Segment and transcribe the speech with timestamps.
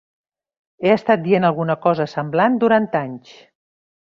[0.87, 3.39] He estat dient alguna cosa semblant durant anys.